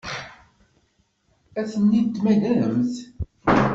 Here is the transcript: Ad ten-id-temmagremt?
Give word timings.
Ad 1.59 1.67
ten-id-temmagremt? 1.71 2.95